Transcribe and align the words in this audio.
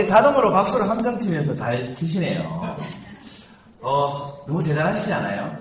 이제 0.00 0.06
자동으로 0.06 0.50
박수를 0.50 0.88
함성 0.88 1.18
치면서 1.18 1.54
잘 1.54 1.92
치시네요. 1.92 2.76
어, 3.82 4.34
너무 4.46 4.62
대단하시지 4.62 5.12
않아요? 5.12 5.54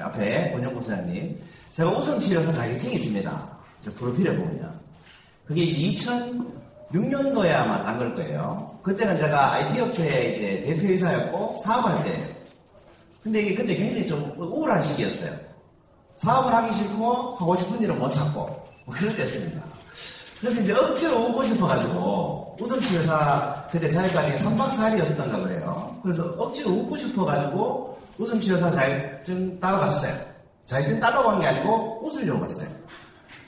앞에 0.00 0.52
권영구 0.52 0.82
소장님. 0.84 1.38
제가 1.74 1.90
웃음 1.90 2.18
치료사 2.18 2.50
자격증이 2.50 2.94
있습니다. 2.94 3.58
제 3.80 3.90
프로필에 3.90 4.34
보면. 4.34 4.80
그게 5.46 5.64
이제 5.64 6.02
2006년도에 6.02 7.50
아마 7.52 7.82
난걸 7.82 8.14
거예요. 8.14 8.78
그때는 8.82 9.18
제가 9.18 9.52
IT 9.52 9.80
업체 9.80 10.02
이제 10.32 10.64
대표이사였고 10.64 11.58
사업할 11.62 12.04
때. 12.04 12.34
근데 13.22 13.42
이게 13.42 13.54
근데 13.54 13.74
굉장히 13.76 14.06
좀 14.06 14.34
우울한 14.38 14.80
시기였어요. 14.80 15.30
사업을 16.14 16.54
하기 16.54 16.72
싫고 16.72 17.36
하고 17.36 17.54
싶은 17.54 17.82
일은 17.82 17.98
못 17.98 18.08
찾고 18.08 18.40
뭐 18.86 18.94
그럴 18.94 19.14
때였습니다. 19.14 19.73
그래서 20.44 20.60
이제 20.60 20.74
억지로 20.74 21.28
오고 21.28 21.42
싶어가지고 21.42 22.56
웃음치료사 22.60 23.64
그때 23.70 23.88
자격증이 23.88 24.36
3박 24.36 24.68
4일이었던가 24.72 25.42
그래요. 25.42 25.96
그래서 26.02 26.22
억지로 26.36 26.70
웃고 26.72 26.98
싶어가지고 26.98 27.98
웃음치료사 28.18 28.70
자격증 28.72 29.58
따러 29.58 29.78
갔어요. 29.78 30.12
자격증 30.66 31.00
따러 31.00 31.22
간게 31.22 31.46
아니고 31.46 32.02
웃으려고 32.04 32.42
갔어요. 32.42 32.68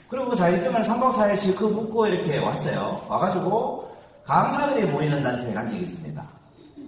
그리고 0.09 0.29
그 0.29 0.35
자격증을 0.35 0.81
3박 0.81 1.11
4일 1.13 1.37
실컷 1.37 1.67
웃고 1.67 2.07
이렇게 2.07 2.39
왔어요. 2.39 2.99
와가지고 3.07 3.95
강사들이 4.25 4.87
모이는 4.87 5.21
단체에 5.21 5.53
간 5.53 5.69
적이 5.69 5.83
있습니다. 5.83 6.23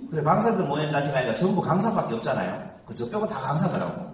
그래 0.10 0.24
강사들 0.24 0.66
모이는 0.66 0.92
단체가 0.92 1.20
아니라 1.20 1.36
전부 1.36 1.62
강사밖에 1.62 2.16
없잖아요. 2.16 2.68
그저 2.88 3.08
빼고 3.12 3.28
다 3.28 3.40
강사더라고. 3.42 4.10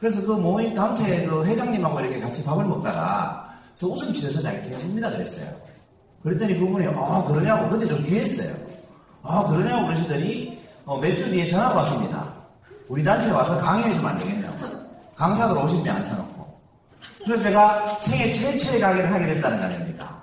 그래서 0.00 0.26
그 0.26 0.32
모인 0.32 0.74
단체 0.74 1.26
그 1.26 1.44
회장님하고 1.44 2.00
이렇게 2.00 2.18
같이 2.18 2.42
밥을 2.46 2.64
먹다가 2.64 3.43
저 3.76 3.86
웃음 3.86 4.12
치료사 4.12 4.40
자격증 4.40 4.72
있습니다 4.72 5.10
그랬어요. 5.10 5.48
그랬더니 6.22 6.58
그분이 6.58 6.86
아 6.88 7.24
그러냐고 7.26 7.68
근데 7.70 7.86
좀 7.86 8.02
귀했어요. 8.04 8.54
아 9.22 9.44
그러냐고 9.48 9.86
그러시더니 9.88 10.58
어, 10.84 10.98
몇 11.00 11.14
주 11.16 11.24
뒤에 11.30 11.46
전화가 11.46 11.76
왔습니다. 11.76 12.34
우리 12.88 13.02
단체에 13.02 13.30
와서 13.32 13.56
강의해 13.58 13.92
주면 13.94 14.10
안 14.12 14.18
되겠냐고. 14.18 14.66
강사들 15.16 15.56
50명 15.56 15.88
앉혀놓고. 15.88 16.44
그래서 17.24 17.42
제가 17.44 17.86
생애 18.02 18.30
최초의 18.32 18.80
강의를 18.80 19.10
하게 19.12 19.26
됐다는 19.34 19.58
거 19.58 19.64
아닙니까? 19.64 20.22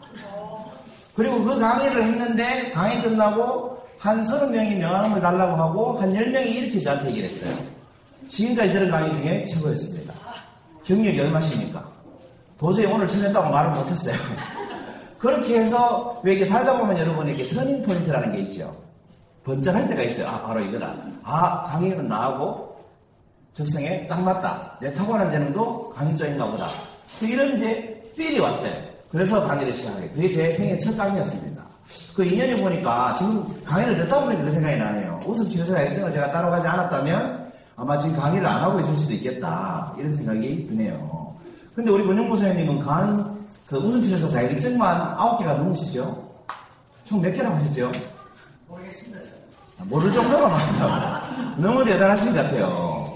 그리고 1.16 1.44
그 1.44 1.58
강의를 1.60 2.04
했는데 2.06 2.72
강의 2.72 3.02
끝나고 3.02 3.78
한 3.98 4.22
30명이 4.22 4.78
명함을 4.78 5.20
달라고 5.20 5.56
하고 5.62 6.00
한 6.00 6.14
10명이 6.14 6.46
이렇게 6.46 6.80
저한테 6.80 7.10
얘기를 7.10 7.30
했어요. 7.30 7.56
지금까지 8.28 8.72
들은 8.72 8.92
강의 8.92 9.12
중에 9.14 9.44
최고였습니다. 9.46 10.14
경력이 10.86 11.20
얼마십니까? 11.20 11.84
도저히 12.62 12.86
오늘 12.86 13.08
틀렸다고 13.08 13.50
말을 13.50 13.72
못했어요. 13.72 14.16
그렇게 15.18 15.60
해서 15.60 16.22
왜 16.24 16.34
이렇게 16.34 16.46
살다 16.46 16.78
보면 16.78 16.96
여러분 16.96 17.28
이렇게 17.28 17.44
turning 17.56 17.82
point라는 17.82 18.32
게 18.34 18.38
있죠. 18.42 18.72
번쩍할 19.44 19.90
때가 19.90 20.04
있어요. 20.04 20.28
아 20.28 20.44
바로 20.44 20.60
이거다. 20.60 20.96
아 21.24 21.64
강의는 21.72 22.08
나하고 22.08 22.78
적성에 23.54 24.08
딱 24.08 24.22
맞다. 24.22 24.78
내 24.80 24.94
타고난 24.94 25.32
재능도 25.32 25.90
강의 25.90 26.16
쪽인가 26.16 26.46
보다. 26.46 26.68
이런 27.20 27.58
이제 27.58 28.04
feel이 28.16 28.40
왔어요. 28.40 28.74
그래서 29.10 29.44
강의를 29.48 29.74
시작하게. 29.74 30.10
그게 30.10 30.32
제 30.32 30.54
생애 30.54 30.78
첫 30.78 30.96
강의였습니다. 30.96 31.64
그 32.16 32.24
인연이 32.24 32.56
보니까 32.62 33.16
지금 33.16 33.44
강의를 33.66 33.96
듣다 33.96 34.24
보니까 34.24 34.44
그 34.44 34.52
생각이 34.52 34.78
나네요. 34.78 35.20
웃음 35.26 35.50
치료사 35.50 35.74
자격증을 35.74 36.14
제가 36.14 36.32
따러 36.32 36.53
가지 36.53 36.68
않았다면 36.68 37.52
아마 37.76 37.98
지금 37.98 38.16
강의를 38.18 38.46
안 38.46 38.62
하고 38.62 38.80
있을 38.80 38.94
수도 38.98 39.14
있겠다. 39.16 39.96
이런 39.98 40.14
생각이 40.14 40.68
드네요. 40.68 41.31
근데 41.76 41.90
우리 41.92 42.06
권영보 42.06 42.36
사장님은 42.36 42.80
강, 42.84 43.40
그 43.66 43.78
웃음 43.78 44.02
치료사 44.04 44.28
자격증만 44.28 45.16
9개가 45.18 45.58
넘으시죠? 45.58 46.30
총 47.06 47.22
몇 47.22 47.34
개나 47.34 47.50
하셨죠? 47.56 47.92
모르겠습니다. 48.68 49.20
모를 49.80 50.12
정도로 50.14 50.48
많아요. 50.50 51.22
너무 51.58 51.84
대단하신 51.84 52.34
것 52.34 52.44
같아요. 52.44 53.12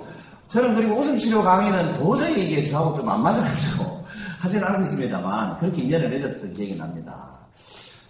저는 0.50 0.74
그리고 0.76 0.96
웃음 0.96 1.18
치료 1.18 1.44
강의는 1.44 1.94
도저히 1.96 2.50
이게 2.50 2.64
저하고 2.64 2.96
좀 2.96 3.10
안 3.10 3.22
맞아가지고 3.22 4.06
하진 4.40 4.64
않고 4.64 4.82
있습니다만 4.82 5.58
그렇게 5.60 5.82
인연을 5.84 6.10
맺었던 6.10 6.54
기억이 6.54 6.78
납니다. 6.78 7.18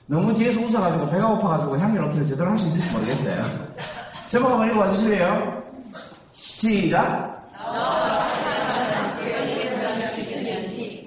너무 0.07 0.33
뒤에서 0.35 0.61
웃어가지고 0.61 1.09
배가 1.09 1.27
고파가지고 1.29 1.77
향기 1.79 1.97
로트를 1.97 2.27
제대로 2.27 2.51
할 2.51 2.57
수 2.57 2.67
있을지 2.67 2.93
모르겠어요. 2.93 3.43
제목 4.29 4.49
한번 4.51 4.69
읽어봐 4.69 4.91
주실래요? 4.93 5.63
시작. 6.33 7.35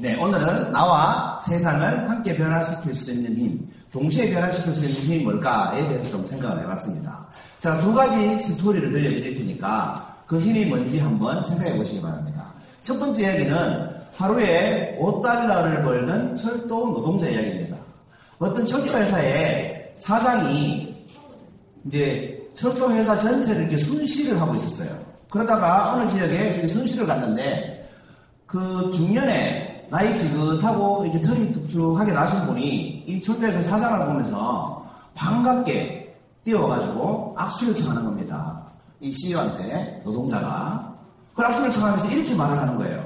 네, 0.01 0.15
오늘은 0.15 0.71
나와 0.71 1.41
세상을 1.43 2.09
함께 2.09 2.37
변화시킬 2.37 2.95
수 2.95 3.11
있는 3.11 3.37
힘, 3.37 3.69
동시에 3.91 4.33
변화시킬 4.33 4.73
수 4.73 4.85
있는 4.85 5.01
힘이 5.01 5.25
뭘까에 5.25 5.89
대해서 5.89 6.11
좀 6.11 6.25
생각을 6.25 6.63
해봤습니다. 6.63 7.27
제가 7.59 7.81
두 7.81 7.93
가지 7.93 8.39
스토리를 8.39 8.93
들려드릴 8.93 9.37
테니까 9.39 10.17
그 10.25 10.39
힘이 10.39 10.67
뭔지 10.67 11.01
한번 11.01 11.43
생각해 11.43 11.77
보시기 11.77 12.01
바랍니다. 12.01 12.45
첫 12.81 12.97
번째 13.01 13.23
이야기는 13.23 13.91
하루에 14.15 14.97
5달러를 15.01 15.83
벌는 15.83 16.37
철도 16.37 16.93
노동자 16.93 17.29
이야기입니다. 17.29 17.77
어떤 18.39 18.65
철도 18.67 18.97
회사의 18.97 19.95
사장이 19.97 20.95
이제 21.87 22.41
철도 22.55 22.93
회사 22.93 23.19
전체를 23.19 23.63
이렇게 23.63 23.77
순시를 23.79 24.41
하고 24.41 24.55
있었어요. 24.55 24.97
그러다가 25.29 25.95
어느 25.95 26.09
지역에 26.09 26.35
이렇게 26.37 26.69
순시를 26.69 27.05
갔는데 27.05 27.79
그 28.47 28.91
중년에 28.95 29.68
나이 29.91 30.17
지긋하고 30.17 31.05
이렇게 31.05 31.21
털이 31.23 31.53
뚝뚝하게 31.53 32.13
나신 32.13 32.45
분이 32.47 33.05
이 33.07 33.21
철도회사 33.23 33.61
사장을 33.63 34.07
보면서 34.07 34.87
반갑게 35.15 36.17
뛰어와가지고 36.45 37.35
악수를 37.37 37.75
청하는 37.75 38.05
겁니다. 38.05 38.63
이 39.01 39.13
CEO한테 39.13 40.03
노동자가 40.05 40.95
그 41.35 41.43
악수를 41.43 41.71
청하면서 41.71 42.11
이렇게 42.11 42.35
말을 42.35 42.59
하는 42.59 42.77
거예요. 42.77 43.05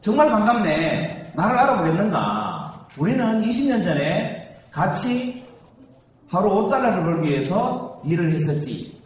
정말 0.00 0.28
반갑네. 0.28 1.32
나를 1.34 1.58
알아보겠는가. 1.58 2.74
우리는 2.98 3.42
20년 3.42 3.82
전에 3.82 4.56
같이 4.70 5.44
하루 6.28 6.48
5달러를 6.68 7.04
벌기 7.04 7.28
위해서 7.28 8.00
일을 8.04 8.32
했었지. 8.32 9.00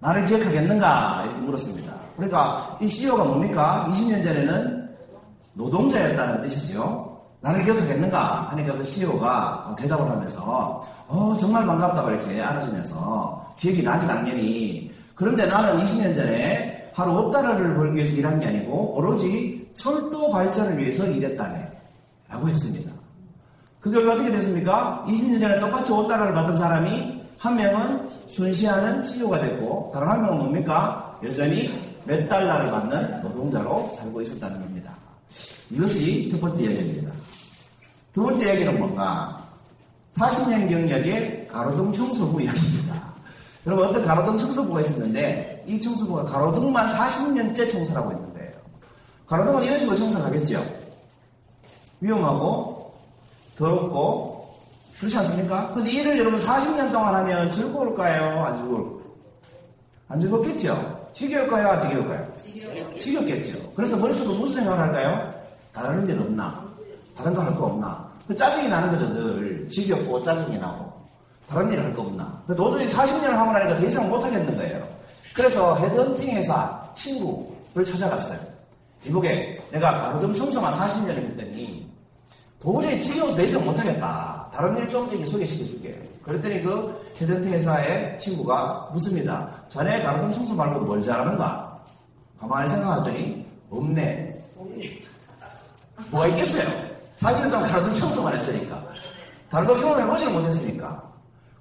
나를 0.00 0.24
기억하겠는가? 0.26 1.24
이렇게 1.24 1.40
물었습니다. 1.40 1.92
그러니까 2.16 2.76
이 2.80 2.88
CEO가 2.88 3.24
뭡니까? 3.24 3.88
20년 3.90 4.22
전에는 4.22 4.77
노동자였다는 5.58 6.40
뜻이죠. 6.42 7.18
나를 7.40 7.62
기억하겠는가? 7.62 8.50
하니까 8.50 8.76
그 8.76 8.84
CEO가 8.84 9.74
대답을 9.78 10.08
하면서 10.08 10.84
어 11.08 11.36
정말 11.38 11.66
반갑다고 11.66 12.10
이렇게 12.10 12.40
알아주면서 12.40 13.54
기억이 13.58 13.82
나지 13.82 14.06
당연히 14.06 14.92
그런데 15.14 15.46
나는 15.46 15.82
20년 15.82 16.14
전에 16.14 16.90
하루 16.94 17.30
5달러를 17.30 17.76
벌기 17.76 17.96
위해서 17.96 18.16
일한 18.16 18.38
게 18.40 18.46
아니고 18.46 18.96
오로지 18.96 19.68
철도 19.74 20.30
발전을 20.30 20.78
위해서 20.78 21.04
일했다네 21.06 21.72
라고 22.28 22.48
했습니다. 22.48 22.92
그 23.80 23.90
결과 23.90 24.14
어떻게 24.14 24.30
됐습니까? 24.30 25.04
20년 25.06 25.40
전에 25.40 25.58
똑같이 25.58 25.90
5달러를 25.90 26.34
받은 26.34 26.56
사람이 26.56 27.22
한 27.38 27.56
명은 27.56 28.08
순시하는 28.28 29.02
CEO가 29.04 29.40
됐고 29.40 29.90
다른 29.94 30.08
한 30.08 30.22
명은 30.22 30.38
뭡니까? 30.38 31.18
여전히 31.24 31.70
몇 32.04 32.28
달러를 32.28 32.70
받는 32.70 33.22
노동자로 33.22 33.90
살고 33.96 34.20
있었다는 34.22 34.60
겁니다. 34.60 34.97
이것이 35.70 36.26
첫 36.26 36.40
번째 36.40 36.64
이야기입니다. 36.64 37.12
두 38.12 38.22
번째 38.22 38.46
이야기는 38.46 38.78
뭔가? 38.78 39.36
40년 40.14 40.68
경력의 40.68 41.48
가로등 41.48 41.92
청소부 41.92 42.42
이야기입니다. 42.42 43.08
여러분 43.66 43.86
어떤 43.86 44.04
가로등 44.04 44.38
청소부가 44.38 44.80
있었는데 44.80 45.64
이 45.66 45.80
청소부가 45.80 46.24
가로등만 46.24 46.88
40년째 46.88 47.70
청소를 47.70 47.96
하고 47.96 48.12
있는 48.12 48.32
거예요. 48.32 48.52
가로등은 49.26 49.62
이런 49.64 49.78
식으로 49.80 49.96
청소를 49.96 50.26
하겠죠. 50.26 50.64
위험하고 52.00 52.94
더럽고 53.56 54.38
그렇지 54.98 55.16
않습니까? 55.18 55.72
근데 55.74 55.90
일을 55.90 56.18
여러분 56.18 56.40
40년 56.40 56.90
동안 56.92 57.14
하면 57.16 57.50
즐거울까요? 57.50 58.44
안 58.44 58.56
즐거울까요? 58.56 58.98
안 60.08 60.20
즐겁겠죠? 60.20 61.10
지겨울까요? 61.12 61.68
안 61.68 61.88
지겨울까요? 61.88 62.36
지겹겠죠. 63.00 63.57
그래서 63.78 63.96
머릿속으로 63.96 64.38
무슨 64.38 64.54
생각을 64.56 64.76
할까요? 64.86 65.32
다른 65.72 66.04
일 66.08 66.18
없나? 66.18 66.64
다른 67.16 67.32
거 67.32 67.42
할 67.42 67.54
거 67.56 67.66
없나? 67.66 68.10
그 68.26 68.34
짜증이 68.34 68.68
나는 68.68 68.90
거죠, 68.90 69.06
늘. 69.14 69.68
지겹고 69.70 70.20
짜증이 70.20 70.58
나고. 70.58 70.92
다른 71.48 71.70
일 71.70 71.78
할 71.78 71.94
거 71.94 72.02
없나? 72.02 72.42
그 72.48 72.56
도저히 72.56 72.88
40년을 72.88 73.28
하고 73.36 73.52
나니까 73.52 73.76
더 73.76 73.86
이상 73.86 74.08
못 74.10 74.20
하겠는 74.24 74.52
거예요. 74.56 74.84
그래서 75.32 75.76
헤드헌팅 75.76 76.34
회사 76.34 76.82
친구를 76.96 77.84
찾아갔어요. 77.84 78.40
이보게 79.06 79.56
내가 79.70 79.96
가로등 80.00 80.34
청소만 80.34 80.72
40년을 80.72 81.10
했더니 81.16 81.88
도저히 82.58 83.00
지겨워서 83.00 83.36
더 83.36 83.42
이상 83.44 83.64
못 83.64 83.78
하겠다. 83.78 84.50
다른 84.52 84.76
일 84.76 84.88
좀 84.88 85.06
이렇게 85.10 85.24
소개시켜줄게. 85.26 86.02
그랬더니 86.24 86.62
그 86.62 87.12
헤드헌팅 87.20 87.52
회사의 87.52 88.18
친구가 88.18 88.90
묻습니다. 88.92 89.48
자네 89.68 90.02
가로등 90.02 90.32
청소 90.32 90.52
말고 90.56 90.80
뭘 90.80 91.00
잘하는가? 91.00 91.78
가만히 92.40 92.68
생각했더니 92.70 93.46
없네. 93.70 94.40
뭐가 96.10 96.26
있겠어요? 96.28 96.64
40년 97.18 97.50
동안 97.50 97.70
가로등 97.70 97.94
청소 97.94 98.22
만 98.22 98.38
했으니까. 98.38 98.86
다른 99.50 99.66
거 99.66 99.76
경험해보지를 99.76 100.32
못했으니까. 100.32 101.08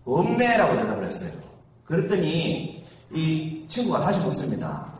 없네 0.05 0.57
라고 0.57 0.75
대답을 0.75 1.05
했어요. 1.05 1.31
그랬더니 1.85 2.85
이 3.13 3.65
친구가 3.67 4.01
다시 4.01 4.19
묻습니다. 4.21 4.93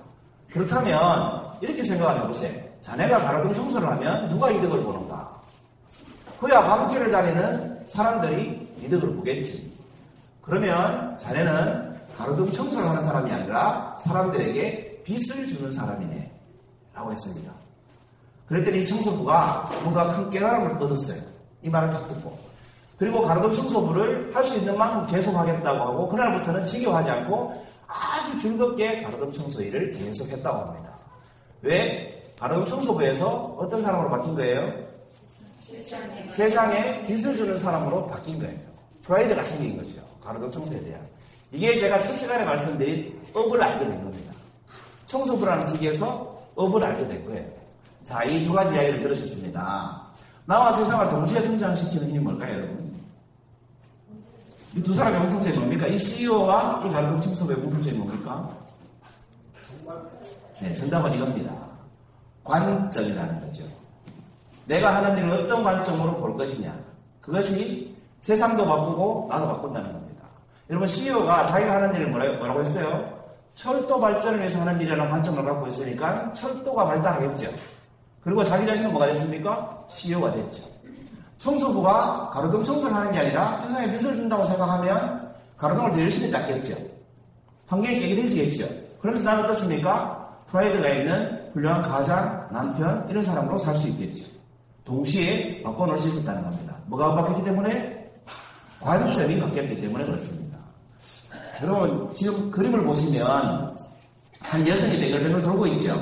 그렇다면 0.52 1.44
이렇게 1.62 1.84
생각을 1.84 2.22
해보세요. 2.24 2.68
자네가 2.82 3.20
가로등 3.20 3.54
청소를 3.54 3.88
하면 3.88 4.30
누가 4.30 4.50
이득을 4.52 4.82
보는가? 4.82 5.42
그야 6.40 6.62
밤길을 6.62 7.12
다니는 7.12 7.86
사람들이 7.88 8.76
이득을 8.84 9.16
보겠지. 9.16 9.78
그러면 10.42 11.18
자네는 11.18 12.00
가로등 12.18 12.52
청소를 12.52 12.88
하는 12.88 13.02
사람이 13.02 13.32
아니라 13.32 13.98
사람들에게 14.02 15.04
빚을 15.04 15.48
주는 15.48 15.72
사람이네. 15.72 16.27
라고 16.98 17.12
했습니다. 17.12 17.54
그랬더니 18.48 18.84
청소부가 18.86 19.70
뭔가 19.84 20.16
큰 20.16 20.30
깨달음을 20.32 20.72
얻었어요. 20.82 21.22
이 21.62 21.70
말을 21.70 21.92
딱 21.92 22.00
듣고. 22.08 22.36
그리고 22.98 23.22
가로등 23.22 23.54
청소부를 23.54 24.36
할 24.36 24.44
수 24.44 24.56
있는 24.58 24.76
만큼 24.76 25.06
계속 25.06 25.36
하겠다고 25.36 25.80
하고, 25.80 26.08
그날부터는 26.10 26.66
지겨워하지 26.66 27.10
않고 27.12 27.64
아주 27.86 28.38
즐겁게 28.40 29.04
가로등 29.04 29.32
청소 29.32 29.62
일을 29.62 29.92
계속 29.92 30.28
했다고 30.30 30.58
합니다. 30.58 30.98
왜? 31.62 32.34
가로등 32.40 32.66
청소부에서 32.66 33.56
어떤 33.60 33.82
사람으로 33.84 34.10
바뀐 34.10 34.34
거예요? 34.34 34.88
세상에 36.32 37.06
빚을 37.06 37.36
주는 37.36 37.58
사람으로 37.58 38.08
바뀐 38.08 38.40
거예요. 38.40 38.58
프라이드가 39.04 39.44
생긴 39.44 39.78
거죠. 39.78 40.02
가로등 40.24 40.50
청소에 40.50 40.80
대한. 40.82 41.02
이게 41.52 41.78
제가 41.78 42.00
첫 42.00 42.12
시간에 42.14 42.44
말씀드린 42.44 43.22
업을 43.34 43.62
알게 43.62 43.86
된 43.88 44.04
겁니다. 44.04 44.34
청소부라는 45.06 45.66
직에서 45.68 46.37
업을 46.58 46.84
알게 46.86 47.08
된 47.08 47.26
거예요. 47.26 47.46
자, 48.04 48.24
이 48.24 48.46
두 48.46 48.54
가지 48.54 48.74
이야기를 48.74 49.04
들으셨습니다. 49.04 50.02
나와 50.46 50.72
세상을 50.72 51.10
동시에 51.10 51.42
성장시키는 51.42 52.08
힘이 52.10 52.20
뭘까요, 52.20 52.56
여러분? 52.58 52.94
이 54.76 54.82
두 54.82 54.94
사람의 54.94 55.20
공통점이 55.22 55.56
뭡니까? 55.58 55.88
이 55.88 55.98
CEO와 55.98 56.84
이 56.86 56.90
가로등 56.90 57.22
청소부의 57.22 57.58
공통점이 57.60 57.98
뭡니까? 57.98 58.50
네, 60.62 60.74
정답은 60.76 61.14
이겁니다. 61.16 61.52
관점이라는 62.44 63.42
거죠. 63.42 63.64
내가 64.66 64.96
하는 64.96 65.18
일을 65.18 65.32
어떤 65.32 65.64
관점으로 65.64 66.18
볼 66.18 66.36
것이냐. 66.38 66.74
그것이 67.22 67.96
세상도 68.22 68.66
바꾸고 68.66 69.28
나도 69.30 69.48
바꾼다는 69.48 69.92
겁니다. 69.94 70.24
여러분 70.70 70.88
CEO가 70.88 71.46
자기가 71.46 71.76
하는 71.76 71.96
일을 71.96 72.10
뭐라고 72.10 72.62
했어요? 72.62 73.17
철도 73.58 74.00
발전을 74.00 74.38
위해서 74.38 74.60
하는 74.60 74.80
일이라는 74.80 75.10
관점을 75.10 75.44
갖고 75.44 75.66
있으니까 75.68 76.32
철도가 76.34 76.86
발달하겠죠. 76.86 77.52
그리고 78.22 78.44
자기 78.44 78.68
자신은 78.68 78.92
뭐가 78.92 79.08
됐습니까? 79.08 79.84
CEO가 79.90 80.32
됐죠. 80.32 80.62
청소부가 81.40 82.30
가로등 82.34 82.64
청소를 82.64 82.96
하는 82.96 83.12
게 83.12 83.20
아니라 83.20 83.56
세상에 83.56 83.88
빚을 83.88 84.16
준다고 84.16 84.46
생각하면 84.46 85.34
가로등을 85.58 85.92
더 85.92 86.00
열심히 86.02 86.30
닦겠죠. 86.30 86.76
환경이 87.66 88.00
깨끗해지겠죠. 88.00 88.68
그러면서 89.02 89.28
나는 89.28 89.46
어떻습니까? 89.46 90.44
프라이드가 90.52 90.90
있는 90.90 91.52
훌륭한 91.54 91.82
가장, 91.82 92.48
남편, 92.52 93.08
이런 93.10 93.24
사람으로 93.24 93.58
살 93.58 93.76
수 93.76 93.88
있겠죠. 93.88 94.26
동시에 94.86 95.64
바꿔놓을 95.64 95.98
수 95.98 96.08
있었다는 96.10 96.44
겁니다. 96.44 96.76
뭐가 96.86 97.16
바뀌기 97.16 97.44
때문에? 97.44 98.12
관점이 98.80 99.40
바뀌었기 99.40 99.82
때문에 99.82 100.06
그렇습니다. 100.06 100.47
여러분, 101.64 102.14
지금 102.14 102.52
그림을 102.52 102.84
보시면 102.86 103.76
한 104.40 104.68
여성이 104.68 104.98
백을백을 105.00 105.42
돌고 105.42 105.66
있죠? 105.68 106.00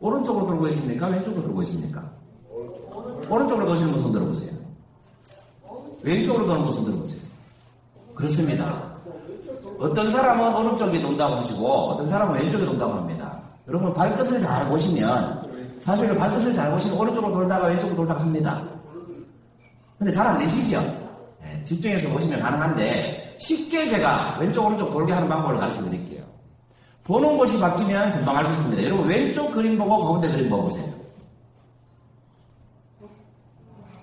오른쪽으로 0.00 0.46
돌고 0.46 0.68
있습니까? 0.68 1.08
왼쪽으로 1.08 1.42
돌고 1.42 1.62
있습니까? 1.62 2.10
오른쪽으로 3.28 3.66
도시는 3.66 3.92
분손 3.92 4.12
들어보세요. 4.12 4.50
왼쪽으로 6.02 6.46
도는 6.46 6.64
분손 6.64 6.84
들어보세요. 6.84 7.20
그렇습니다. 8.14 8.90
어떤 9.78 10.10
사람은 10.10 10.54
오른쪽에 10.56 11.00
돈다고 11.00 11.34
하시고 11.36 11.66
어떤 11.66 12.08
사람은 12.08 12.40
왼쪽에 12.40 12.64
돈다고 12.64 12.92
합니다. 12.92 13.40
여러분 13.66 13.92
발끝을 13.94 14.40
잘 14.40 14.68
보시면 14.68 15.78
사실 15.82 16.14
발끝을 16.14 16.52
잘 16.54 16.70
보시면 16.72 16.98
오른쪽으로 16.98 17.32
돌다가 17.32 17.66
왼쪽으로 17.66 17.96
돌다가 17.96 18.20
합니다. 18.20 18.62
근데 19.98 20.12
잘 20.12 20.26
안 20.26 20.38
되시죠? 20.38 20.80
네, 21.42 21.62
집중해서 21.64 22.08
보시면 22.10 22.40
가능한데 22.40 23.19
쉽게 23.40 23.88
제가 23.88 24.36
왼쪽 24.38 24.66
오른쪽 24.66 24.90
돌게 24.90 25.12
하는 25.12 25.28
방법을 25.28 25.58
가르쳐 25.58 25.82
드릴게요. 25.82 26.22
보는 27.04 27.38
곳이 27.38 27.58
바뀌면 27.58 28.12
금방 28.12 28.36
알수 28.36 28.52
있습니다. 28.52 28.84
여러분 28.84 29.08
왼쪽 29.08 29.50
그림 29.50 29.76
보고 29.78 30.02
가운데 30.02 30.28
그림 30.28 30.50
보세요. 30.50 30.92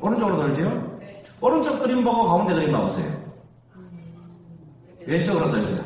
오른쪽으로 0.01 0.37
돌죠? 0.37 0.99
오른쪽 1.39 1.79
그림 1.79 2.03
보고 2.03 2.23
가운데 2.27 2.53
그림 2.55 2.71
봐보세요. 2.71 3.15
왼쪽으로 5.05 5.51
돌죠. 5.51 5.83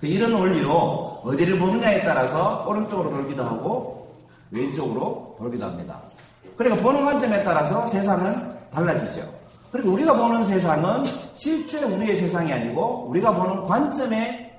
그 0.00 0.06
이런 0.06 0.32
원리로 0.32 1.20
어디를 1.24 1.58
보느냐에 1.58 2.02
따라서 2.04 2.66
오른쪽으로 2.68 3.10
돌기도 3.10 3.44
하고 3.44 4.12
왼쪽으로 4.50 5.36
돌기도 5.38 5.64
합니다. 5.64 6.00
그러니까 6.56 6.82
보는 6.82 7.04
관점에 7.04 7.42
따라서 7.44 7.86
세상은 7.86 8.54
달라지죠. 8.72 9.35
그리고 9.76 9.92
우리가 9.92 10.14
보는 10.16 10.42
세상은 10.42 11.04
실제 11.34 11.84
우리의 11.84 12.16
세상이 12.16 12.50
아니고 12.50 13.08
우리가 13.10 13.30
보는 13.30 13.64
관점에 13.66 14.50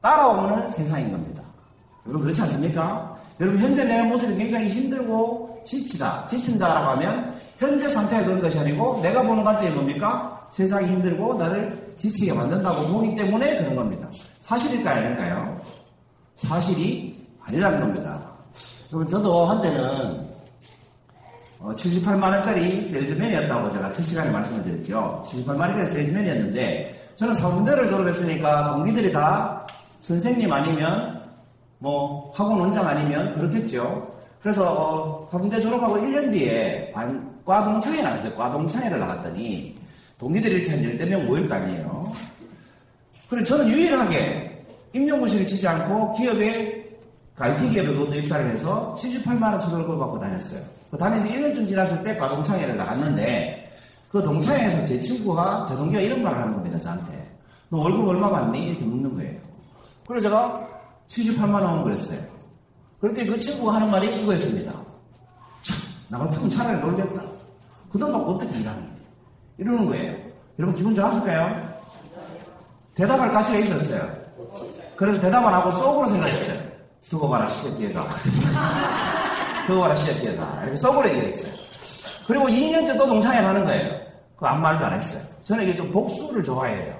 따라오는 0.00 0.72
세상인 0.72 1.12
겁니다. 1.12 1.40
여러분 2.06 2.24
그렇지 2.24 2.42
않습니까? 2.42 3.16
여러분 3.38 3.60
현재 3.60 3.84
내 3.84 4.02
모습이 4.02 4.36
굉장히 4.36 4.70
힘들고 4.70 5.60
지치다, 5.64 6.26
지친다라고 6.26 6.90
하면 6.92 7.36
현재 7.58 7.88
상태가 7.88 8.24
그런 8.24 8.40
것이 8.40 8.58
아니고 8.58 9.00
내가 9.02 9.22
보는 9.22 9.44
관점이 9.44 9.70
뭡니까? 9.70 10.48
세상이 10.50 10.88
힘들고 10.88 11.34
나를 11.34 11.94
지치게 11.96 12.32
만든다고 12.34 12.88
보기 12.88 13.14
때문에 13.14 13.58
그런 13.58 13.76
겁니다. 13.76 14.08
사실일까요? 14.40 14.96
아닐까요? 14.96 15.60
사실이 16.34 17.24
아니라는 17.44 17.80
겁니다. 17.80 18.20
여러분 18.92 19.08
저도 19.08 19.44
한때는 19.46 20.26
78만원짜리 21.60 22.82
세일즈맨이었다고 22.82 23.70
제가 23.70 23.90
첫 23.90 24.02
시간에 24.02 24.30
말씀을 24.30 24.62
드렸죠. 24.64 25.24
78만원짜리 25.26 25.86
세일즈맨이었는데 25.88 27.12
저는 27.16 27.34
사군대를 27.34 27.88
졸업했으니까 27.88 28.74
동기들이 28.74 29.12
다 29.12 29.66
선생님 30.00 30.52
아니면 30.52 31.22
뭐 31.78 32.32
학원 32.34 32.60
원장 32.60 32.86
아니면 32.86 33.34
그렇겠죠. 33.34 34.14
그래서 34.40 34.70
어, 34.70 35.28
사군대 35.30 35.60
졸업하고 35.60 35.96
1년 35.96 36.30
뒤에 36.32 36.92
반, 36.92 37.34
과동창회 37.44 38.02
나갔어요. 38.02 38.32
과동창회를 38.34 38.98
나갔더니 38.98 39.76
동기들이 40.18 40.54
이렇게 40.56 40.70
한 40.70 40.84
열대 40.84 41.06
명 41.06 41.26
모일 41.26 41.48
거 41.48 41.54
아니에요. 41.54 42.12
그리고 43.28 43.44
저는 43.44 43.68
유일하게 43.68 44.64
임용고시를 44.92 45.44
치지 45.46 45.66
않고 45.66 46.14
기업에 46.14 46.86
IT 47.38 47.70
기업에 47.70 47.88
모두 47.92 48.16
입사를 48.16 48.46
해서 48.48 48.96
78만원 48.98 49.60
초등학교를 49.60 49.98
받고 49.98 50.18
다녔어요. 50.18 50.75
그 50.90 50.96
다니면서 50.98 51.28
1년쯤 51.28 51.68
지났을 51.68 52.02
때 52.02 52.16
과동창회를 52.16 52.76
나갔는데 52.76 53.72
그 54.10 54.22
동창회에서 54.22 54.86
제 54.86 55.00
친구가 55.00 55.66
제 55.68 55.76
동기가 55.76 56.00
이런 56.00 56.22
말을 56.22 56.38
하는 56.38 56.54
겁니다. 56.54 56.78
저한테. 56.78 57.26
너 57.68 57.78
월급 57.78 58.06
얼마 58.08 58.30
받니? 58.30 58.68
이렇게 58.68 58.84
묻는 58.84 59.14
거예요. 59.14 59.40
그래서 60.06 60.28
제가 60.28 60.68
78만 61.08 61.54
원 61.62 61.84
그랬어요. 61.84 62.20
그럴 63.00 63.14
그 63.14 63.38
친구가 63.38 63.74
하는 63.74 63.90
말이 63.90 64.22
이거였습니다. 64.22 64.72
참, 64.72 65.76
나 66.08 66.18
같으면 66.18 66.48
차라리 66.48 66.80
놀겠다. 66.80 67.22
그 67.90 67.98
돈 67.98 68.12
받고 68.12 68.32
어떻게 68.32 68.58
일하니? 68.60 68.82
이러는 69.58 69.86
거예요. 69.86 70.16
여러분 70.58 70.76
기분 70.76 70.94
좋았을까요? 70.94 71.76
대답할 72.94 73.30
가치가 73.32 73.58
있었어요. 73.58 74.08
그래서 74.96 75.20
대답 75.20 75.44
안 75.44 75.54
하고 75.54 75.70
속으로 75.70 76.06
생각했어요. 76.06 76.58
두고 77.00 77.28
봐라, 77.28 77.48
시새끼가. 77.48 78.04
봐라, 79.74 79.94
시새끼가. 79.96 80.60
이렇게 80.62 80.76
속으로 80.76 81.08
얘기했어요. 81.10 81.52
그리고 82.26 82.46
2년째 82.48 82.96
또 82.98 83.06
동창회 83.06 83.38
하는 83.38 83.64
거예요. 83.64 84.00
그 84.36 84.46
아무 84.46 84.60
말도 84.60 84.84
안 84.84 84.94
했어요. 84.94 85.22
저는 85.44 85.64
이게 85.64 85.76
좀 85.76 85.90
복수를 85.92 86.42
좋아해요. 86.42 86.94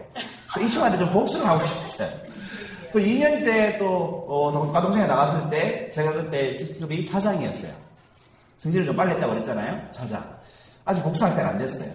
그이 0.54 0.68
친구한테 0.70 0.98
좀 0.98 1.10
복수를 1.10 1.46
하고 1.46 1.64
싶었어요. 1.66 2.08
그 2.92 3.00
2년째 3.00 3.78
또, 3.78 4.24
어, 4.28 4.72
가동생에 4.72 5.06
나갔을 5.06 5.50
때, 5.50 5.90
제가 5.90 6.12
그때 6.12 6.56
직급이 6.56 7.04
차장이었어요. 7.04 7.70
승진을 8.58 8.86
좀 8.86 8.96
빨리 8.96 9.12
했다고 9.14 9.32
그랬잖아요. 9.34 9.92
차장. 9.92 10.24
아직 10.84 11.02
복수할 11.02 11.34
때가 11.36 11.48
안 11.50 11.58
됐어요. 11.58 11.90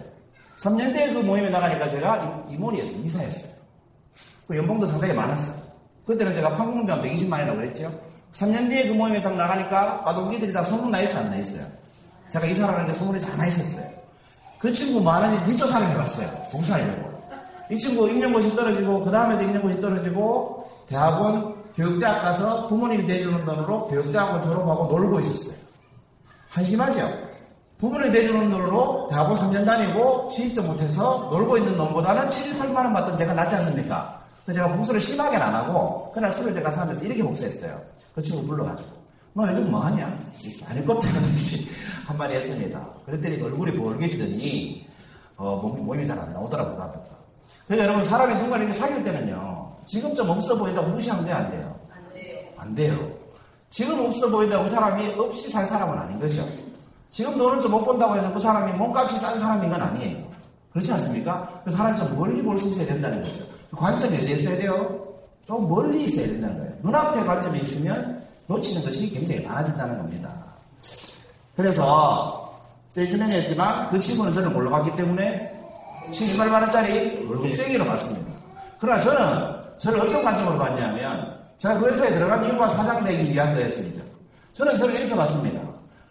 3년 0.58 0.92
뒤에 0.92 1.12
그 1.12 1.18
모임에 1.18 1.48
나가니까 1.50 1.88
제가 1.88 2.44
이- 2.48 2.52
이모리였어요. 2.54 2.98
이사였어요. 2.98 3.52
그 4.46 4.56
연봉도 4.56 4.86
상당히 4.86 5.12
많았어요. 5.14 5.56
그때는 6.06 6.34
제가 6.34 6.56
판공병 6.56 7.02
120만이라고 7.02 7.56
그랬죠. 7.56 7.90
3년 8.34 8.68
뒤에 8.68 8.88
그 8.88 8.94
모임에 8.94 9.20
딱 9.22 9.34
나가니까 9.34 10.02
가동기들이 10.04 10.52
다 10.52 10.62
소문 10.62 10.90
나 10.90 11.00
있어 11.00 11.18
안 11.18 11.30
나 11.30 11.36
있어요. 11.36 11.64
제가 12.28 12.46
이사라는데 12.46 12.92
소문이 12.94 13.20
다 13.20 13.36
나 13.36 13.46
있었어요. 13.46 13.86
그 14.58 14.72
친구 14.72 15.02
많은지 15.02 15.42
뒷조사를 15.44 15.90
해봤어요. 15.90 16.28
봉사하려고. 16.52 17.12
이 17.70 17.76
친구 17.76 18.08
임용고시 18.08 18.54
떨어지고 18.54 19.04
그 19.04 19.10
다음에도 19.10 19.42
임용고시 19.42 19.80
떨어지고 19.80 20.68
대학원 20.88 21.54
교육대학 21.74 22.22
가서 22.22 22.68
부모님이 22.68 23.06
대주는 23.06 23.44
돈으로 23.44 23.86
교육대학원 23.88 24.42
졸업하고 24.42 24.86
놀고 24.86 25.20
있었어요. 25.20 25.56
한심하죠? 26.50 27.10
부모님이 27.78 28.12
대주는 28.12 28.50
돈으로 28.50 29.08
대학원 29.10 29.36
3년 29.36 29.64
다니고 29.64 30.28
취직도 30.30 30.62
못해서 30.62 31.28
놀고 31.32 31.56
있는 31.58 31.76
놈보다는 31.76 32.30
7, 32.30 32.58
8만 32.58 32.76
원 32.76 32.92
받던 32.92 33.16
제가 33.16 33.32
낫지 33.34 33.56
않습니까? 33.56 34.20
그래서 34.44 34.60
제가 34.62 34.74
복수를 34.76 35.00
심하게는 35.00 35.44
안 35.44 35.54
하고 35.54 36.10
그날 36.12 36.30
술을 36.30 36.52
제가 36.54 36.70
사면서 36.70 37.04
이렇게 37.04 37.22
복수했어요. 37.22 37.80
그 38.14 38.22
친구 38.22 38.46
불러가지고 38.46 38.90
너 39.34 39.48
요즘 39.50 39.70
뭐 39.70 39.80
하냐? 39.80 40.06
아닐 40.68 40.84
것 40.86 40.98
같듯이 41.00 41.70
한마디 42.06 42.34
했습니다. 42.34 42.86
그랬더니 43.06 43.40
얼굴이 43.42 43.76
벌개지더니 43.78 44.86
어, 45.36 45.56
몸, 45.56 45.84
몸이 45.86 46.06
잘 46.06 46.18
안 46.18 46.32
나오더라고요. 46.32 46.74
그다음부터. 46.74 47.10
그러니까 47.66 47.86
여러분 47.88 48.04
사람이 48.04 48.34
누군가 48.34 48.58
이렇게 48.58 48.72
사귈 48.72 49.02
때는요. 49.04 49.76
지금 49.86 50.14
좀 50.14 50.28
없어 50.30 50.56
보인다고 50.58 50.88
무시하면 50.90 51.24
돼요? 51.24 51.36
안 51.36 51.50
돼요? 51.50 51.74
안 52.58 52.74
돼요. 52.74 53.10
지금 53.70 54.00
없어 54.04 54.28
보인다고 54.28 54.64
그 54.64 54.68
사람이 54.68 55.14
없이 55.18 55.48
살 55.48 55.64
사람은 55.64 55.96
아닌 55.98 56.20
거죠. 56.20 56.46
지금 57.10 57.36
돈을 57.38 57.60
좀 57.60 57.70
못 57.72 57.84
본다고 57.84 58.14
해서 58.16 58.32
그 58.32 58.38
사람이 58.40 58.72
몸값이 58.72 59.18
싼 59.18 59.38
사람인 59.38 59.68
건 59.70 59.80
아니에요. 59.80 60.18
그렇지 60.72 60.92
않습니까? 60.92 61.60
그 61.64 61.70
사람이 61.70 61.96
좀 61.96 62.16
멀리 62.18 62.42
볼 62.42 62.58
수 62.58 62.68
있어야 62.68 62.86
된다는 62.86 63.22
거죠. 63.22 63.44
그 63.70 63.76
관점이 63.76 64.16
어디에 64.18 64.36
있어야 64.36 64.56
돼요? 64.58 65.08
좀 65.46 65.68
멀리 65.68 66.04
있어야 66.04 66.26
된다는 66.26 66.56
거예요. 66.58 66.71
눈앞에 66.82 67.24
관점이 67.24 67.60
있으면 67.60 68.22
놓치는 68.46 68.84
것이 68.84 69.10
굉장히 69.10 69.46
많아진다는 69.46 69.98
겁니다. 69.98 70.30
그래서 71.56 72.42
세일즈맨이었지만 72.88 73.90
그 73.90 74.00
친구는 74.00 74.32
저를 74.32 74.50
몰러 74.50 74.70
갔기 74.70 74.94
때문에 74.96 75.50
78만원짜리 76.10 77.28
월급쟁이로 77.28 77.84
봤습니다. 77.84 78.32
그러나 78.78 79.00
저는 79.00 79.62
저를 79.78 80.00
어떤 80.00 80.22
관점으로 80.22 80.58
봤냐면 80.58 81.38
제가 81.58 81.78
그 81.78 81.88
회사에 81.88 82.10
들어간 82.10 82.44
이유가 82.44 82.66
사장 82.68 83.02
되기 83.04 83.32
위한 83.32 83.54
거였습니다. 83.54 84.04
저는 84.52 84.76
저를 84.76 84.96
이렇게 84.96 85.14
봤습니다. 85.14 85.60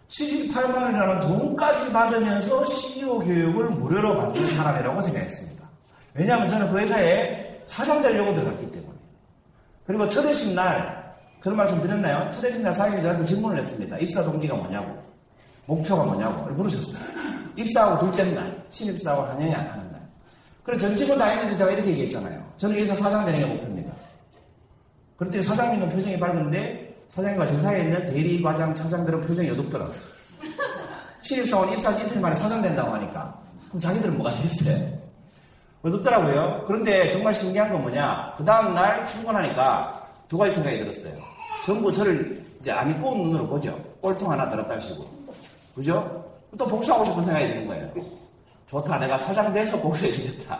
78만원이라는 0.08 1.20
돈까지 1.22 1.92
받으면서 1.92 2.64
CEO 2.64 3.18
교육을 3.20 3.70
무료로 3.70 4.18
받는 4.18 4.56
사람이라고 4.56 5.00
생각했습니다. 5.00 5.68
왜냐하면 6.14 6.48
저는 6.48 6.70
그 6.70 6.78
회사에 6.78 7.62
사장 7.64 8.02
되려고 8.02 8.34
들어갔기 8.34 8.70
때문에. 8.70 8.81
그리고 9.86 10.08
첫 10.08 10.24
회식 10.24 10.54
날 10.54 11.12
그런 11.40 11.56
말씀 11.56 11.80
드렸나요? 11.80 12.30
첫 12.30 12.44
회식 12.44 12.60
날 12.60 12.72
사장님이 12.72 13.02
저한테 13.02 13.24
질문을 13.24 13.58
했습니다. 13.58 13.98
입사 13.98 14.22
동기가 14.22 14.54
뭐냐고. 14.54 15.02
목표가 15.66 16.04
뭐냐고 16.04 16.50
물으셨어요. 16.52 17.02
입사하고 17.56 18.04
둘째 18.04 18.24
날, 18.32 18.64
신입사하고 18.70 19.22
한년이 19.22 19.54
안 19.54 19.66
하는 19.66 19.92
날. 19.92 20.00
그래서 20.64 20.86
전 20.86 20.96
직원 20.96 21.18
다 21.18 21.32
있는데 21.32 21.56
제가 21.56 21.70
이렇게 21.70 21.90
얘기했잖아요. 21.90 22.42
저는 22.56 22.76
여기서 22.76 22.94
사장 22.94 23.24
되는 23.24 23.40
게 23.40 23.46
목표입니다. 23.46 23.92
그랬더니 25.16 25.42
사장님은 25.42 25.90
표정이 25.90 26.18
밝은데 26.18 26.96
사장님과 27.08 27.46
저 27.46 27.58
사이에 27.58 27.84
있는 27.84 28.06
대리, 28.06 28.42
과장, 28.42 28.74
차장들은 28.74 29.20
표정이 29.20 29.50
어둡더라고요. 29.50 29.94
신입사원 31.22 31.72
입사 31.72 31.90
이틀 31.92 32.20
만에 32.20 32.34
사장 32.34 32.62
된다고 32.62 32.92
하니까 32.92 33.40
그럼 33.68 33.80
자기들은 33.80 34.16
뭐가 34.16 34.34
됐어요? 34.34 35.01
어둡더라고요. 35.82 36.64
그런데 36.66 37.10
정말 37.10 37.34
신기한 37.34 37.70
건 37.72 37.82
뭐냐? 37.82 38.34
그 38.38 38.44
다음날 38.44 39.06
출근하니까 39.08 40.06
두 40.28 40.38
가지 40.38 40.54
생각이 40.54 40.78
들었어요. 40.78 41.14
전부 41.64 41.90
저를 41.90 42.44
이제 42.60 42.70
안 42.72 42.90
입고 42.90 43.10
온 43.10 43.22
눈으로 43.24 43.46
보죠. 43.48 43.76
꼴통 44.00 44.30
하나 44.30 44.48
들었다 44.48 44.76
하시고. 44.76 45.04
그죠? 45.74 46.24
또 46.56 46.66
복수하고 46.66 47.04
싶은 47.04 47.24
생각이 47.24 47.48
드는 47.48 47.66
거예요. 47.66 47.90
좋다. 48.68 48.98
내가 48.98 49.18
사장 49.18 49.52
돼서 49.52 49.78
복수해 49.80 50.10
주겠다. 50.12 50.58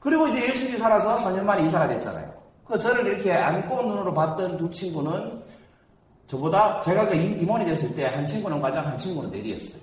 그리고 0.00 0.26
이제 0.28 0.46
열심히 0.48 0.78
살아서 0.78 1.16
4년 1.18 1.42
만에 1.42 1.64
이사가 1.66 1.88
됐잖아요. 1.88 2.32
그 2.66 2.78
저를 2.78 3.06
이렇게 3.06 3.32
안 3.32 3.58
입고 3.60 3.76
온 3.76 3.88
눈으로 3.88 4.14
봤던 4.14 4.56
두 4.58 4.70
친구는 4.70 5.42
저보다 6.26 6.80
제가 6.82 7.06
그 7.08 7.14
이- 7.16 7.40
임원이 7.40 7.64
됐을 7.64 7.94
때 7.96 8.04
한 8.06 8.26
친구는 8.26 8.60
과장, 8.60 8.86
한 8.86 8.98
친구는 8.98 9.30
내리였어요. 9.30 9.82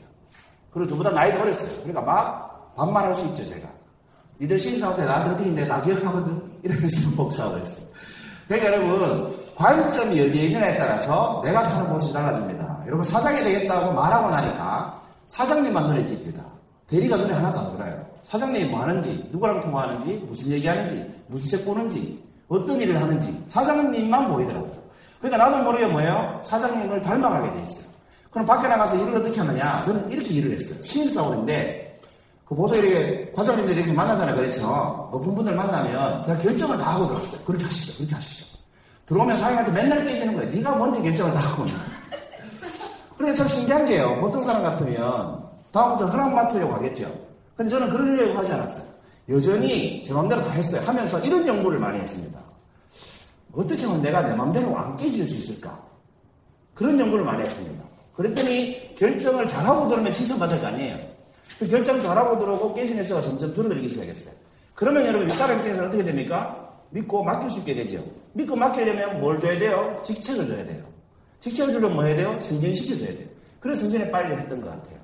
그리고 0.72 0.90
저보다 0.90 1.10
나이도 1.12 1.42
어렸어요. 1.42 1.72
그러니까 1.84 2.02
막 2.02 2.76
반말할 2.76 3.16
수 3.16 3.26
있죠, 3.28 3.46
제가. 3.46 3.68
니들 4.40 4.58
때 4.58 4.78
나한테 4.80 5.34
어떻게 5.34 5.50
내가 5.52 5.76
다 5.76 5.82
기억하거든? 5.84 6.42
이러면서 6.64 7.16
복수하고 7.16 7.58
있어요. 7.58 7.86
그러니까 8.48 8.74
여러분, 8.74 9.36
관점이 9.56 10.20
어디에 10.22 10.48
있느냐에 10.48 10.78
따라서 10.78 11.42
내가 11.44 11.64
사는 11.64 11.90
곳이 11.92 12.12
달라집니다. 12.14 12.84
여러분, 12.86 13.04
사장이 13.04 13.44
되겠다고 13.44 13.94
말하고 13.94 14.30
나니까 14.30 15.02
사장님만 15.28 15.88
눈에 15.88 16.04
띕니다. 16.06 16.42
대리가 16.88 17.16
눈에 17.16 17.34
하나도 17.34 17.60
안 17.60 17.78
들어요. 17.78 18.06
사장님이 18.24 18.66
뭐 18.70 18.82
하는지, 18.82 19.28
누구랑 19.32 19.62
통화하는지, 19.62 20.26
무슨 20.28 20.52
얘기하는지, 20.52 21.14
무슨 21.28 21.58
책 21.58 21.66
보는지, 21.66 22.22
어떤 22.48 22.80
일을 22.80 23.02
하는지, 23.02 23.44
사장님만 23.48 24.28
보이더라고요. 24.28 24.76
그러니까 25.20 25.44
나도 25.44 25.64
모르게 25.64 25.88
뭐예요? 25.88 26.42
사장님을 26.44 27.02
닮아가게 27.02 27.54
돼 27.56 27.64
있어요. 27.64 27.88
그럼 28.30 28.46
밖에 28.46 28.68
나가서 28.68 28.96
일을 28.98 29.16
어떻게 29.16 29.40
하느냐? 29.40 29.84
저는 29.86 30.10
이렇게 30.10 30.30
일을 30.30 30.52
했어요. 30.54 30.82
신입사원인데, 30.82 31.85
그 32.46 32.54
보통 32.54 32.78
이렇게 32.78 33.32
과장님들이 33.32 33.78
이렇게 33.78 33.92
만나잖아요. 33.92 34.36
그렇죠? 34.36 35.10
높은 35.12 35.34
분들 35.34 35.56
만나면 35.56 36.24
제가 36.24 36.38
결정을 36.40 36.78
다 36.78 36.94
하고 36.94 37.08
들었어요. 37.08 37.44
그렇게 37.44 37.66
하시죠. 37.66 37.98
그렇게 37.98 38.16
하시죠. 38.16 38.58
들어오면 39.08 39.38
사장님한테 39.38 39.72
맨날 39.72 40.06
깨지는 40.06 40.36
거예요. 40.36 40.52
네가 40.52 40.76
뭔데 40.76 41.02
결정을 41.02 41.34
다 41.34 41.40
하고. 41.40 41.66
그래 43.18 43.34
참 43.34 43.48
신기한 43.48 43.86
게요. 43.86 44.16
보통 44.20 44.44
사람 44.44 44.62
같으면 44.62 45.44
다음부터 45.72 46.12
허락 46.12 46.34
맡으려고 46.34 46.74
하겠죠. 46.76 47.12
근데 47.56 47.70
저는 47.70 47.90
그러려고 47.90 48.40
하지 48.40 48.52
않았어요. 48.52 48.84
여전히 49.30 50.04
제 50.04 50.14
마음대로 50.14 50.44
다 50.44 50.52
했어요. 50.52 50.82
하면서 50.86 51.20
이런 51.22 51.48
연구를 51.48 51.80
많이 51.80 52.00
했습니다. 52.00 52.40
어떻게 53.54 53.86
하면 53.86 54.02
내가 54.02 54.22
내 54.22 54.36
마음대로 54.36 54.78
안 54.78 54.96
깨질 54.98 55.28
수 55.28 55.36
있을까? 55.36 55.80
그런 56.76 57.00
연구를 57.00 57.24
많이 57.26 57.42
했습니다. 57.42 57.84
그랬더니 58.14 58.96
결정을 58.96 59.48
잘하고 59.48 59.88
들으면 59.88 60.12
칭찬받을 60.12 60.60
거 60.60 60.68
아니에요. 60.68 61.15
그 61.60 61.68
결정 61.68 62.00
잘하고 62.02 62.40
들어오고 62.40 62.74
깨지는 62.74 63.04
수가 63.04 63.22
점점 63.22 63.54
줄어들기 63.54 63.88
시작했어요. 63.88 64.34
그러면 64.74 65.06
여러분 65.06 65.28
윗사람 65.28 65.58
입장에서는 65.58 65.90
어떻게 65.90 66.04
됩니까? 66.04 66.66
믿고 66.90 67.24
맡길 67.24 67.50
수 67.50 67.60
있게 67.60 67.76
되죠. 67.76 68.04
믿고 68.34 68.56
맡기려면 68.56 69.20
뭘 69.22 69.40
줘야 69.40 69.58
돼요? 69.58 70.02
직책을 70.04 70.48
줘야 70.48 70.66
돼요. 70.66 70.84
직책을 71.40 71.74
주려면 71.74 71.96
뭐 71.96 72.04
해야 72.04 72.16
돼요? 72.16 72.40
승진시켜줘야 72.40 73.10
돼요. 73.10 73.28
그래서 73.60 73.82
승진을 73.82 74.12
빨리 74.12 74.36
했던 74.36 74.62
것 74.62 74.70
같아요. 74.70 75.00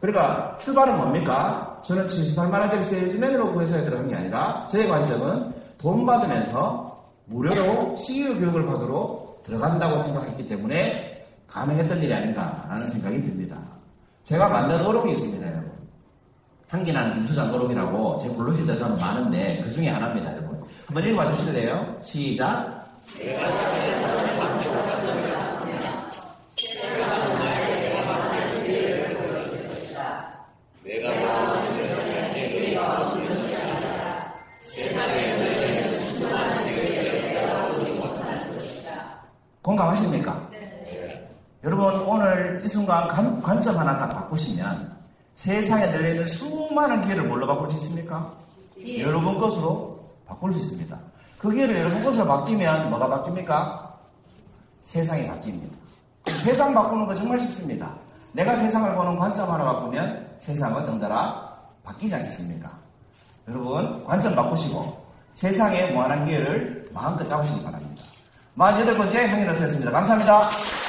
그러니까 0.00 0.58
출발은 0.58 0.96
뭡니까? 0.98 1.80
저는 1.84 2.06
78만원짜리 2.06 2.82
세일즈맨으로 2.82 3.54
그 3.54 3.60
회사에 3.62 3.84
들어간 3.84 4.08
게 4.08 4.14
아니라 4.14 4.66
제 4.70 4.86
관점은 4.86 5.52
돈 5.78 6.04
받으면서 6.04 7.10
무료로 7.26 7.96
CEO 7.96 8.34
교육을 8.34 8.66
받으러 8.66 9.34
들어간다고 9.44 9.98
생각했기 9.98 10.48
때문에 10.48 11.26
가능했던 11.46 12.02
일이 12.02 12.12
아닌가라는 12.12 12.88
생각이 12.88 13.22
듭니다. 13.22 13.58
제가 14.24 14.48
만든 14.48 14.80
어록이 14.80 15.12
있습니다, 15.12 15.46
여러분. 15.46 15.70
향기나는 16.68 17.12
김수장 17.12 17.52
어록이라고 17.52 18.16
제 18.16 18.34
블로그에 18.34 18.64
들어가면 18.64 18.96
많은데 18.96 19.60
그 19.62 19.70
중에 19.70 19.88
하나입니다, 19.90 20.32
여러분. 20.32 20.62
한번 20.86 21.04
읽어봐 21.04 21.34
주실래요? 21.34 22.00
시작. 22.02 22.82
공감하십니까? 39.60 40.50
여러분 41.64 41.86
관, 43.08 43.42
관점 43.42 43.76
하나 43.78 43.98
딱 43.98 44.08
바꾸시면 44.08 44.94
세상에 45.34 45.90
들려있는 45.90 46.26
수많은 46.26 47.02
기회를 47.02 47.24
뭘로 47.24 47.46
바꿀 47.46 47.70
수 47.70 47.76
있습니까? 47.78 48.32
여러분 48.98 49.38
것으로 49.38 50.00
바꿀 50.26 50.52
수 50.52 50.58
있습니다. 50.58 50.98
그 51.38 51.50
기회를 51.50 51.80
여러분 51.80 52.02
것으로 52.04 52.26
바뀌면 52.26 52.90
뭐가 52.90 53.08
바뀝니까? 53.08 53.84
세상이 54.80 55.28
바뀝니다. 55.28 55.70
세상 56.42 56.74
바꾸는 56.74 57.06
거 57.06 57.14
정말 57.14 57.38
쉽습니다. 57.40 57.94
내가 58.32 58.56
세상을 58.56 58.94
보는 58.94 59.18
관점 59.18 59.50
하나 59.50 59.64
바꾸면 59.64 60.36
세상은 60.38 60.84
덩달아 60.86 61.54
바뀌지 61.82 62.14
않겠습니까? 62.14 62.70
여러분, 63.48 64.04
관점 64.04 64.34
바꾸시고 64.34 65.04
세상의 65.34 65.92
무한한 65.92 66.26
기회를 66.26 66.88
마음껏 66.92 67.24
잡으시기 67.26 67.62
바랍니다. 67.62 68.02
48번째 68.56 69.16
행위노트였습니다. 69.16 69.90
감사합니다. 69.90 70.83